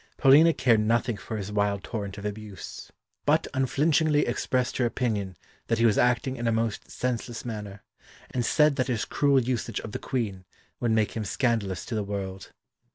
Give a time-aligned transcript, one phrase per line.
[0.17, 2.91] Paulina cared nothing for his wild torrent of abuse,
[3.23, 7.83] but unflinchingly expressed her opinion that he was acting in a most senseless manner,
[8.31, 10.43] and said that his cruel usage of the Queen
[10.79, 12.51] would make him scandalous to the world.